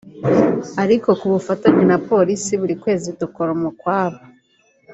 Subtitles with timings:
[0.83, 4.19] ariko ku bufatanye na Polisi buri kwezi dukora umukwabu